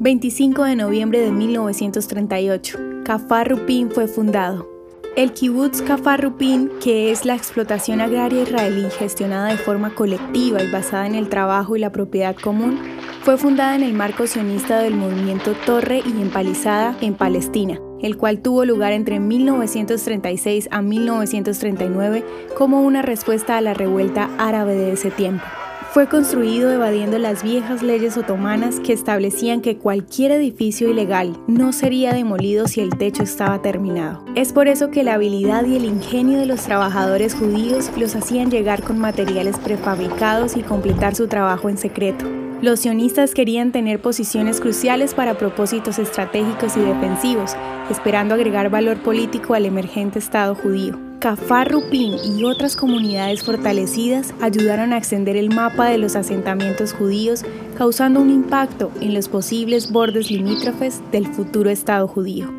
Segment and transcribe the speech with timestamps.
[0.00, 4.68] 25 de noviembre de 1938, Kafar Rupin fue fundado.
[5.16, 10.70] El kibbutz Kafar Rupin, que es la explotación agraria israelí gestionada de forma colectiva y
[10.70, 12.78] basada en el trabajo y la propiedad común,
[13.24, 18.40] fue fundada en el marco sionista del movimiento Torre y Empalizada en Palestina, el cual
[18.40, 22.24] tuvo lugar entre 1936 a 1939
[22.56, 25.44] como una respuesta a la revuelta árabe de ese tiempo.
[25.90, 32.12] Fue construido evadiendo las viejas leyes otomanas que establecían que cualquier edificio ilegal no sería
[32.12, 34.22] demolido si el techo estaba terminado.
[34.34, 38.50] Es por eso que la habilidad y el ingenio de los trabajadores judíos los hacían
[38.50, 42.26] llegar con materiales prefabricados y completar su trabajo en secreto.
[42.60, 47.56] Los sionistas querían tener posiciones cruciales para propósitos estratégicos y defensivos,
[47.88, 51.07] esperando agregar valor político al emergente Estado judío.
[51.20, 57.44] Cafar Rupin y otras comunidades fortalecidas ayudaron a extender el mapa de los asentamientos judíos,
[57.76, 62.52] causando un impacto en los posibles bordes limítrofes del futuro Estado judío.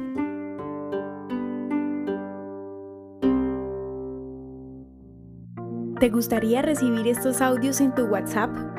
[6.01, 8.78] ¿Te gustaría recibir estos audios en tu WhatsApp?